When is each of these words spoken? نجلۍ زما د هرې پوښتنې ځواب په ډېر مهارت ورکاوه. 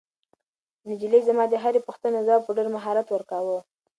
نجلۍ 0.89 1.19
زما 1.29 1.43
د 1.49 1.53
هرې 1.63 1.79
پوښتنې 1.87 2.19
ځواب 2.27 2.41
په 2.45 2.51
ډېر 2.57 2.67
مهارت 2.75 3.07
ورکاوه. 3.11 3.57